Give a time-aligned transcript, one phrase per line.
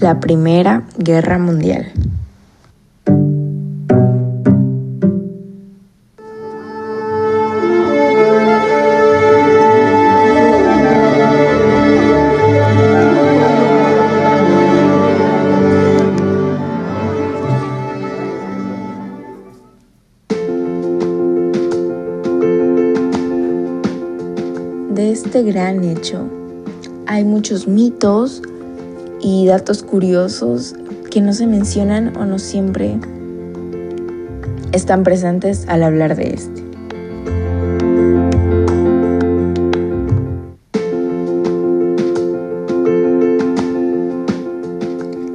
[0.00, 2.03] La Primera Guerra Mundial.
[24.94, 26.28] De este gran hecho
[27.06, 28.40] hay muchos mitos
[29.20, 30.76] y datos curiosos
[31.10, 33.00] que no se mencionan o no siempre
[34.70, 36.62] están presentes al hablar de este.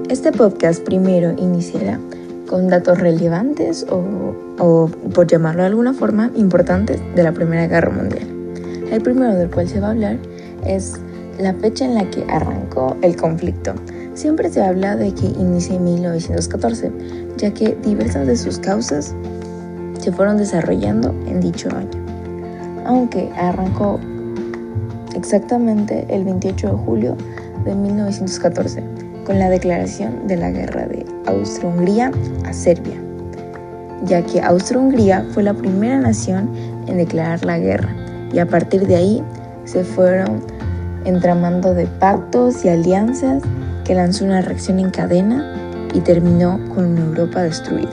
[0.08, 2.00] Este podcast primero iniciará
[2.48, 7.92] con datos relevantes o, o, por llamarlo de alguna forma, importantes de la Primera Guerra
[7.92, 8.39] Mundial.
[8.92, 10.18] El primero del cual se va a hablar
[10.66, 10.96] es
[11.38, 13.74] la fecha en la que arrancó el conflicto.
[14.14, 16.92] Siempre se habla de que inicia en 1914,
[17.38, 19.16] ya que diversas de sus causas
[20.00, 21.90] se fueron desarrollando en dicho año.
[22.86, 24.00] Aunque arrancó
[25.16, 27.18] exactamente el 28 de julio
[27.66, 28.84] de 1914,
[29.26, 32.12] con la declaración de la guerra de Austria-Hungría
[32.46, 32.96] a Serbia,
[34.06, 36.50] ya que Austria-Hungría fue la primera nación
[36.88, 37.99] en declarar la guerra
[38.32, 39.24] y a partir de ahí
[39.66, 40.42] se fueron
[41.06, 43.44] entramando de pactos y alianzas
[43.86, 45.56] que lanzó una reacción en cadena
[45.94, 47.90] y terminó con una Europa destruida.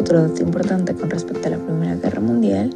[0.00, 2.74] Otro dato importante con respecto a la Primera Guerra Mundial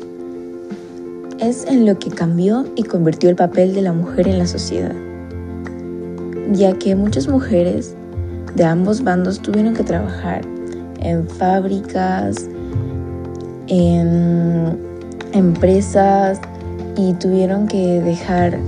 [1.39, 4.95] es en lo que cambió y convirtió el papel de la mujer en la sociedad,
[6.53, 7.96] ya que muchas mujeres
[8.57, 10.41] de ambos bandos tuvieron que trabajar
[11.01, 12.49] en fábricas,
[13.69, 14.79] en
[15.33, 16.41] empresas
[16.97, 18.59] y tuvieron que dejar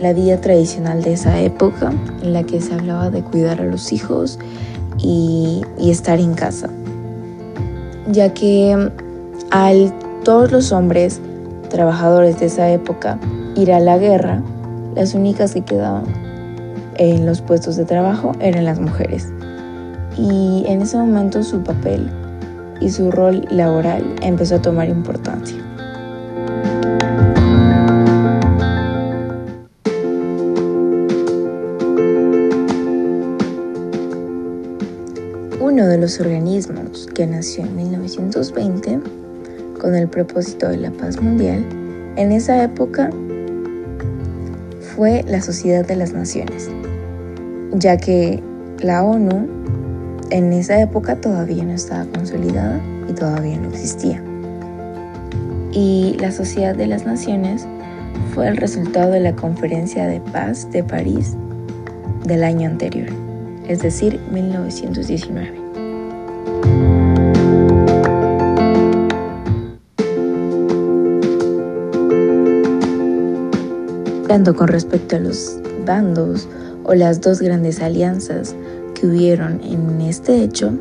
[0.00, 1.92] la vida tradicional de esa época
[2.22, 4.38] en la que se hablaba de cuidar a los hijos
[4.98, 6.70] y, estar en casa.
[8.08, 8.90] Ya que
[9.50, 11.20] al todos los hombres
[11.68, 13.18] trabajadores de esa época
[13.56, 14.40] ir a la guerra,
[14.94, 16.25] las únicas que quedaban
[16.98, 19.28] en los puestos de trabajo eran las mujeres.
[20.16, 22.10] Y en ese momento su papel
[22.80, 25.56] y su rol laboral empezó a tomar importancia.
[35.60, 39.00] Uno de los organismos que nació en 1920
[39.80, 41.64] con el propósito de la paz mundial,
[42.16, 43.10] en esa época
[44.96, 46.70] fue la Sociedad de las Naciones,
[47.72, 48.42] ya que
[48.78, 49.46] la ONU
[50.30, 54.22] en esa época todavía no estaba consolidada y todavía no existía.
[55.72, 57.66] Y la Sociedad de las Naciones
[58.34, 61.36] fue el resultado de la Conferencia de Paz de París
[62.24, 63.08] del año anterior,
[63.68, 65.65] es decir, 1919.
[74.36, 76.46] Tanto con respecto a los bandos
[76.84, 78.54] o las dos grandes alianzas
[78.92, 80.74] que hubieron en este hecho,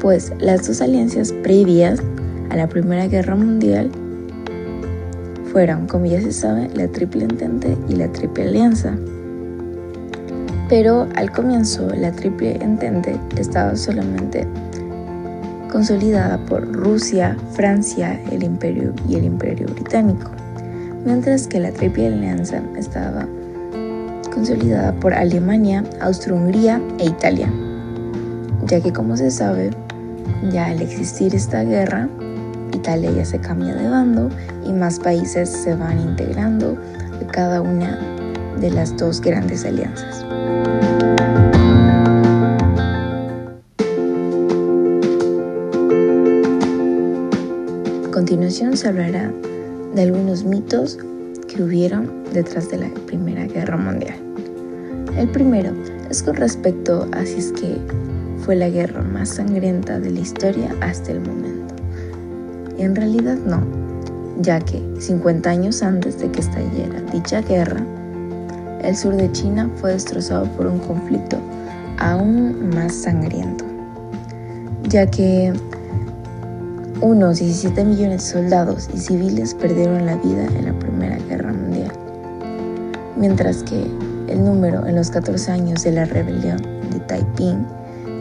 [0.00, 1.98] pues las dos alianzas previas
[2.50, 3.90] a la Primera Guerra Mundial
[5.50, 8.96] fueron, como ya se sabe, la Triple Entente y la Triple Alianza.
[10.68, 14.46] Pero al comienzo la Triple Entente estaba solamente
[15.72, 20.30] consolidada por Rusia, Francia, el Imperio y el Imperio Británico
[21.04, 23.26] mientras que la Triple Alianza estaba
[24.32, 27.52] consolidada por Alemania, Austria-Hungría e Italia,
[28.66, 29.70] ya que como se sabe,
[30.50, 32.08] ya al existir esta guerra,
[32.72, 34.30] Italia ya se cambia de bando
[34.66, 36.76] y más países se van integrando
[37.18, 37.98] de cada una
[38.60, 40.24] de las dos grandes alianzas.
[48.04, 49.32] A continuación se hablará
[49.94, 50.98] de algunos mitos
[51.48, 54.16] que hubieron detrás de la Primera Guerra Mundial.
[55.18, 55.72] El primero
[56.10, 57.76] es con respecto a si es que
[58.44, 61.74] fue la guerra más sangrienta de la historia hasta el momento.
[62.78, 63.62] Y en realidad no,
[64.40, 67.84] ya que 50 años antes de que estallara dicha guerra,
[68.82, 71.38] el sur de China fue destrozado por un conflicto
[71.98, 73.64] aún más sangriento,
[74.88, 75.52] ya que
[77.02, 81.92] unos 17 millones de soldados y civiles perdieron la vida en la Primera Guerra Mundial,
[83.16, 83.82] mientras que
[84.28, 86.58] el número en los 14 años de la rebelión
[86.90, 87.66] de Taiping,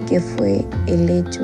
[0.10, 1.42] que fue el hecho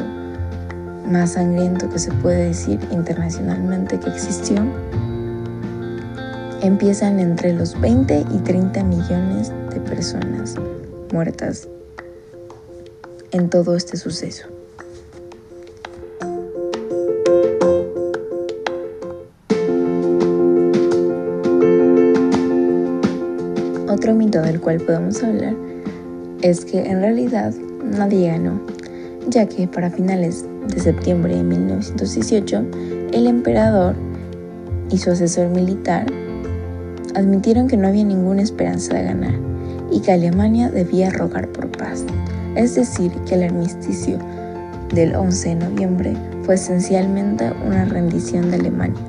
[1.08, 4.58] más sangriento que se puede decir internacionalmente que existió,
[6.64, 10.56] empiezan entre los 20 y 30 millones de personas
[11.14, 11.68] muertas
[13.32, 14.57] en todo este suceso.
[24.42, 25.56] Del cual podemos hablar
[26.42, 27.54] es que en realidad
[27.84, 28.60] nadie ganó,
[29.30, 32.66] ya que para finales de septiembre de 1918
[33.14, 33.96] el emperador
[34.92, 36.06] y su asesor militar
[37.16, 39.34] admitieron que no había ninguna esperanza de ganar
[39.92, 42.06] y que Alemania debía rogar por paz.
[42.56, 44.20] Es decir, que el armisticio
[44.94, 46.14] del 11 de noviembre
[46.44, 49.02] fue esencialmente una rendición de Alemania,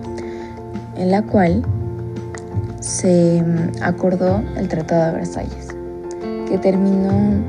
[0.97, 1.63] en la cual
[2.89, 5.69] se mm, acordó el Tratado de Versalles,
[6.49, 7.45] que terminó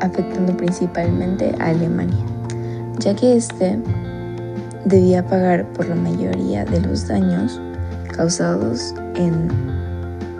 [0.00, 2.24] afectando principalmente a Alemania,
[2.98, 3.78] ya que éste
[4.86, 7.60] debía pagar por la mayoría de los daños
[8.16, 9.48] causados en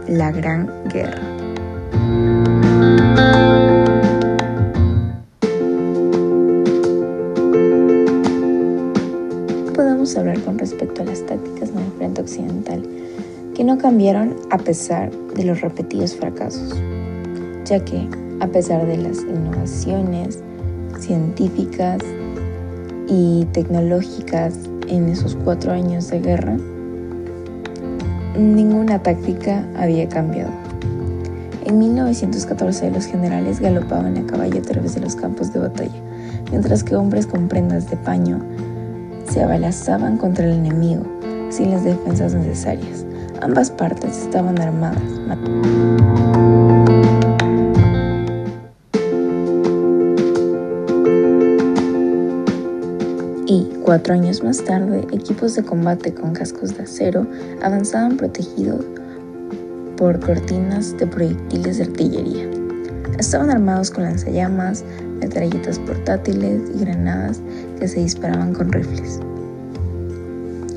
[0.09, 1.21] la Gran Guerra.
[9.75, 12.83] Podemos hablar con respecto a las tácticas en el frente occidental,
[13.61, 16.75] que no cambiaron a pesar de los repetidos fracasos,
[17.67, 18.09] ya que
[18.41, 20.39] a pesar de las innovaciones
[20.99, 21.99] científicas
[23.07, 24.55] y tecnológicas
[24.89, 26.57] en esos cuatro años de guerra,
[28.35, 30.53] ninguna táctica había cambiado.
[31.67, 36.01] En 1914 los generales galopaban a caballo a través de los campos de batalla,
[36.51, 38.41] mientras que hombres con prendas de paño
[39.31, 41.05] se abalazaban contra el enemigo
[41.51, 43.05] sin las defensas necesarias.
[43.41, 45.03] Ambas partes estaban armadas.
[53.91, 57.27] Cuatro años más tarde, equipos de combate con cascos de acero
[57.61, 58.85] avanzaban protegidos
[59.97, 62.49] por cortinas de proyectiles de artillería.
[63.19, 64.85] Estaban armados con lanzallamas,
[65.19, 67.41] metralletas portátiles y granadas
[67.81, 69.19] que se disparaban con rifles.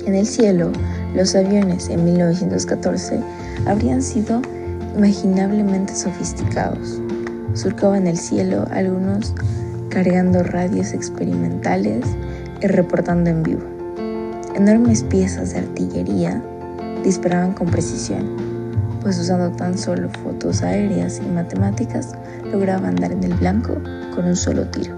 [0.08, 0.72] En el cielo,
[1.14, 3.20] los aviones en 1914
[3.66, 4.42] habrían sido
[4.96, 7.00] imaginablemente sofisticados.
[7.54, 9.34] Surcaban el cielo algunos
[9.90, 12.04] cargando radios experimentales
[12.62, 13.62] y reportando en vivo.
[14.56, 16.42] Enormes piezas de artillería
[17.04, 18.36] disparaban con precisión,
[19.02, 22.14] pues usando tan solo fotos aéreas y matemáticas
[22.52, 23.74] lograban dar en el blanco
[24.16, 24.96] con un solo tiro.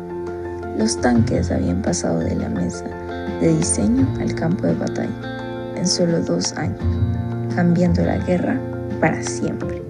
[0.78, 2.86] Los tanques habían pasado de la mesa
[3.42, 5.45] de diseño al campo de batalla
[5.75, 6.80] en solo dos años,
[7.56, 8.60] cambiando la guerra
[9.00, 9.86] para siempre.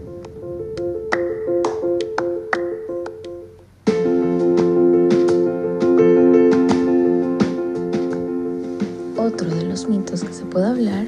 [10.23, 11.05] que se puede hablar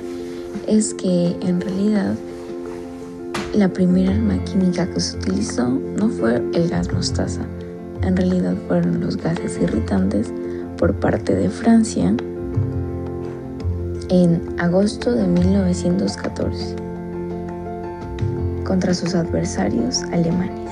[0.67, 2.13] es que en realidad
[3.53, 7.41] la primera arma química que se utilizó no fue el gas mostaza,
[8.01, 10.33] en realidad fueron los gases irritantes
[10.77, 12.13] por parte de Francia
[14.09, 16.75] en agosto de 1914
[18.63, 20.67] contra sus adversarios alemanes.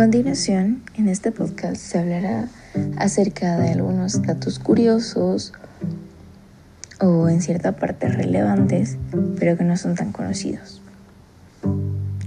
[0.00, 2.48] continuación, en este podcast se hablará
[2.96, 5.52] acerca de algunos datos curiosos
[7.00, 8.96] o en cierta parte relevantes,
[9.38, 10.79] pero que no son tan conocidos,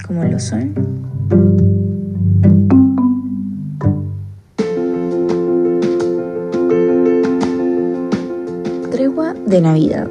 [0.05, 0.73] como lo son.
[8.91, 10.09] Tregua de Navidad.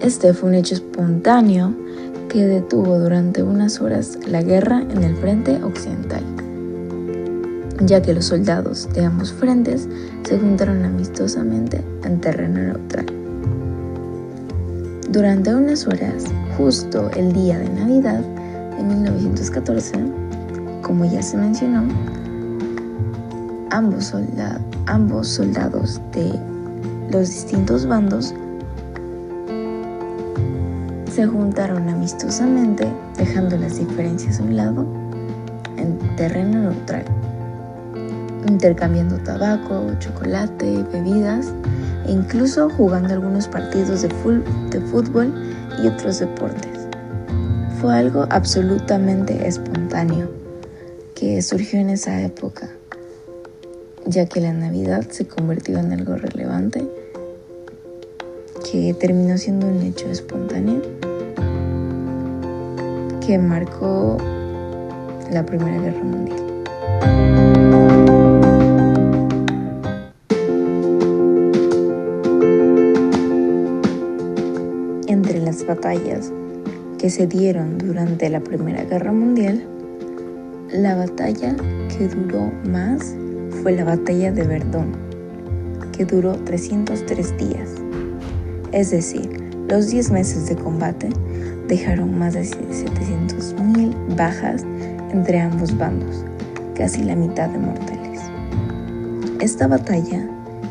[0.00, 1.74] Este fue un hecho espontáneo
[2.28, 6.22] que detuvo durante unas horas la guerra en el frente occidental
[7.86, 9.88] ya que los soldados de ambos frentes
[10.24, 13.06] se juntaron amistosamente en terreno neutral.
[15.10, 16.24] Durante unas horas,
[16.56, 18.24] justo el día de Navidad
[18.82, 19.92] de 1914,
[20.82, 21.84] como ya se mencionó,
[23.70, 26.32] ambos soldados de
[27.10, 28.34] los distintos bandos
[31.10, 32.86] se juntaron amistosamente,
[33.16, 34.86] dejando las diferencias a un lado,
[35.76, 37.04] en terreno neutral
[38.48, 41.52] intercambiando tabaco, chocolate, bebidas
[42.06, 44.08] e incluso jugando algunos partidos de,
[44.90, 45.32] fútbol
[45.82, 46.81] y otros deportes.
[47.82, 50.30] Fue algo absolutamente espontáneo
[51.16, 52.70] que surgió en esa época,
[54.06, 56.86] ya que la Navidad se convirtió en algo relevante
[58.70, 60.80] que terminó siendo un hecho espontáneo
[63.26, 64.16] que marcó
[65.32, 66.38] la Primera Guerra Mundial.
[75.08, 76.30] Entre las batallas
[77.02, 79.66] que se dieron durante la Primera Guerra Mundial,
[80.72, 81.56] la batalla
[81.88, 83.16] que duró más
[83.60, 84.92] fue la batalla de Verdún,
[85.90, 87.70] que duró 303 días.
[88.70, 89.28] Es decir,
[89.68, 91.08] los 10 meses de combate
[91.66, 94.64] dejaron más de 700.000 bajas
[95.10, 96.24] entre ambos bandos,
[96.76, 98.20] casi la mitad de mortales.
[99.40, 100.24] Esta batalla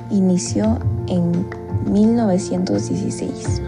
[0.10, 1.46] inició en
[1.92, 3.62] 1916.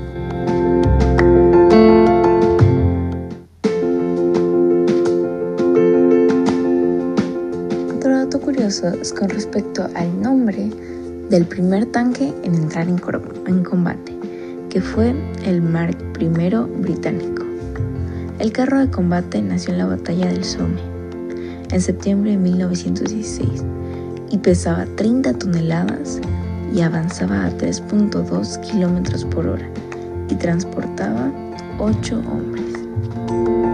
[8.82, 10.70] Con respecto al nombre
[11.30, 12.98] del primer tanque en entrar en,
[13.64, 14.14] combate,
[14.70, 15.14] que fue
[15.46, 17.44] el Mark I británico.
[18.40, 20.82] El carro de combate nació en la batalla del Somme
[21.72, 23.64] en septiembre de 1916
[24.32, 26.20] y pesaba 30 toneladas
[26.74, 29.70] y avanzaba a 3.2 kilómetros por hora
[30.30, 31.32] y transportaba
[31.78, 33.73] 8 hombres.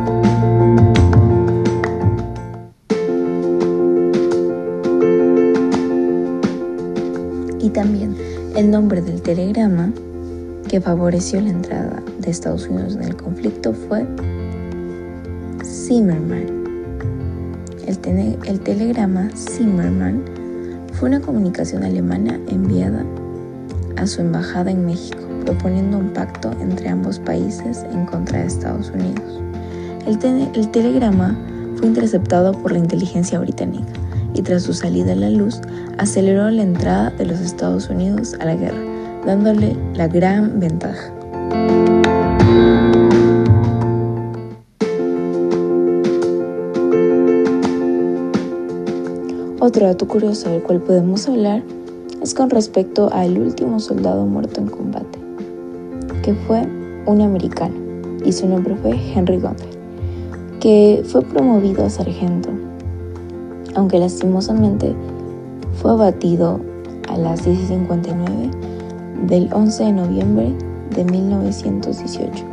[7.70, 8.16] Y también
[8.56, 9.94] el nombre del telegrama
[10.68, 14.08] que favoreció la entrada de Estados Unidos en el conflicto fue
[15.64, 16.48] Zimmerman.
[17.86, 20.24] El, el telegrama Zimmerman
[20.94, 23.06] fue una comunicación alemana enviada
[23.98, 28.90] a su embajada en México, proponiendo un pacto entre ambos países en contra de Estados
[28.90, 29.44] Unidos.
[30.08, 30.18] El,
[30.56, 31.38] el, telegrama
[31.78, 33.94] fue interceptado por la inteligencia británica
[34.40, 35.60] y tras su salida a la luz
[35.98, 38.80] aceleró la entrada de los Estados Unidos a la guerra,
[39.26, 41.14] dándole la gran ventaja.
[49.60, 51.62] Otro dato curioso del cual podemos hablar
[52.22, 55.20] es con respecto al último soldado muerto en combate,
[56.24, 56.62] que fue
[57.06, 57.76] un americano
[58.24, 59.68] y su nombre fue Henry Gunther,
[60.62, 62.50] que fue promovido a sargento,
[63.76, 64.96] aunque lastimosamente
[65.82, 66.60] fue abatido
[67.08, 68.52] a las 10.59
[69.28, 70.54] del 11 de noviembre
[70.96, 72.44] de 1918,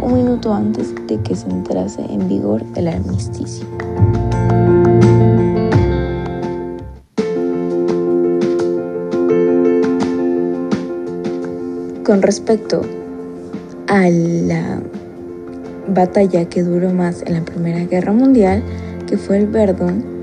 [0.00, 3.66] un minuto antes de que se entrase en vigor el armisticio.
[12.04, 12.82] Con respecto
[13.88, 14.82] a la
[15.88, 18.62] batalla que duró más en la Primera Guerra Mundial,
[19.06, 20.13] que fue el Verdun,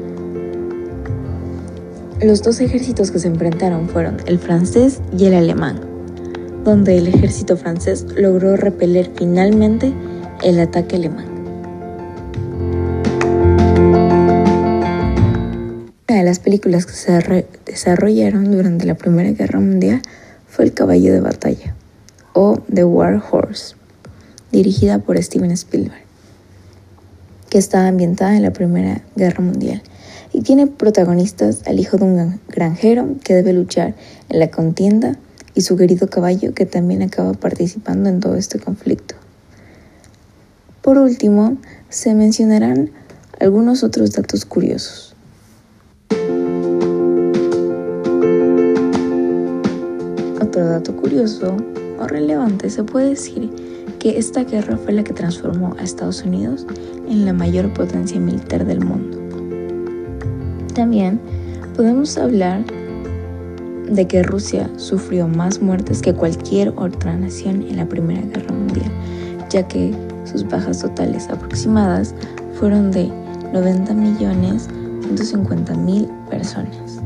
[2.24, 5.82] los dos ejércitos que se enfrentaron fueron el francés y el alemán,
[6.64, 9.92] donde el ejército francés logró repeler finalmente
[10.44, 11.26] el ataque alemán.
[16.08, 20.02] Una de las películas que se desarrollaron durante la Primera Guerra Mundial
[20.48, 21.76] fue El caballo de batalla
[22.34, 23.76] o The War Horse,
[24.52, 26.04] dirigida por Steven Spielberg,
[27.50, 29.82] que estaba ambientada en la Primera Guerra Mundial
[30.34, 33.96] y tiene protagonistas al hijo de un granjero que debe luchar
[34.30, 35.18] en la contienda
[35.54, 39.16] y su querido caballo que también acaba participando en todo este conflicto.
[40.82, 41.58] Por último,
[41.90, 42.92] se mencionarán
[43.40, 45.16] algunos otros datos curiosos.
[50.42, 51.56] Otro dato curioso
[52.00, 53.50] o relevante se puede decir
[54.00, 56.66] que esta guerra fue la que transformó a Estados Unidos
[57.08, 59.21] en la mayor potencia militar del mundo.
[60.74, 61.20] También
[61.76, 62.64] podemos hablar
[63.90, 68.92] de que Rusia sufrió más muertes que cualquier otra nación en la Primera Guerra Mundial,
[69.50, 72.16] ya que sus bajas totales aproximadas
[72.58, 73.12] fueron de
[73.52, 74.70] 90 millones
[75.02, 77.02] 150 mil personas.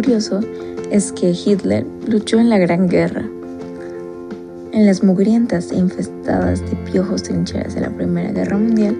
[0.00, 0.40] Curioso
[0.90, 3.22] es que Hitler luchó en la Gran Guerra.
[4.72, 8.96] En las mugrientas e infestadas de piojos trincheras de la Primera Guerra Mundial,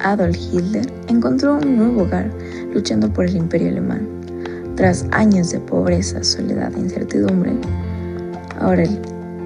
[0.00, 2.30] Adolf Hitler encontró un nuevo hogar
[2.72, 4.08] luchando por el imperio alemán.
[4.76, 7.52] Tras años de pobreza, soledad e incertidumbre,
[8.60, 8.98] ahora el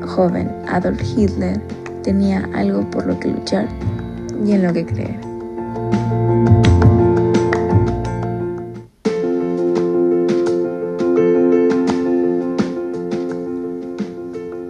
[0.06, 1.60] joven Adolf Hitler
[2.04, 3.66] tenía algo por lo que luchar
[4.46, 5.18] y en lo que creer.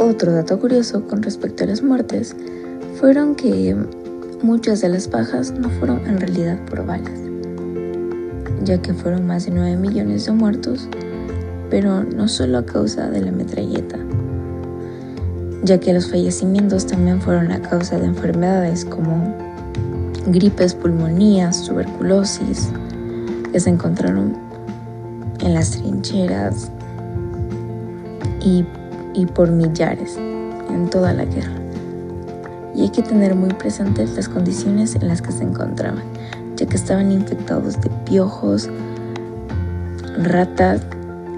[0.07, 2.35] Otro dato curioso con respecto a las muertes
[2.99, 3.77] fueron que
[4.43, 7.19] Muchas de las bajas no fueron en realidad por balas,
[8.63, 10.89] ya que fueron más de 9 millones de muertos,
[11.71, 13.99] pero no solo a causa de la metralleta,
[15.65, 19.35] ya que los fallecimientos también fueron a causa de enfermedades como
[20.27, 22.69] gripes, pulmonías, tuberculosis,
[23.51, 24.37] que se encontraron
[25.41, 26.71] en las trincheras
[28.45, 28.67] y,
[29.16, 31.56] y por millares en toda la guerra.
[32.75, 36.04] Y hay que tener muy presentes las condiciones en las que se encontraban,
[36.56, 38.68] ya que estaban infectados de piojos,
[40.23, 40.82] ratas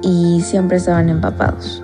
[0.03, 1.83] y siempre estaban empapados.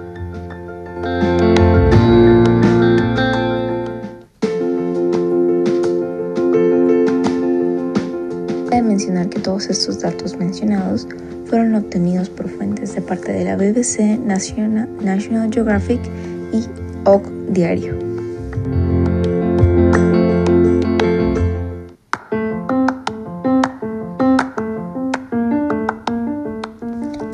[9.44, 11.06] Todos estos datos mencionados
[11.46, 16.00] fueron obtenidos por fuentes de parte de la BBC, National, Geographic
[16.50, 16.64] y
[17.04, 17.98] OC Diario.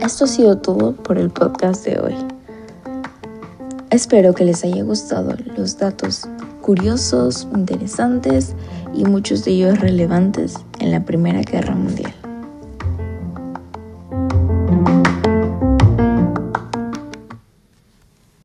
[0.04, 2.14] Esto ha sido todo por el podcast de hoy.
[3.90, 6.28] Espero que les haya gustado los datos
[6.60, 8.54] curiosos, interesantes
[8.92, 12.12] y muchos de ellos relevantes en la Primera Guerra Mundial.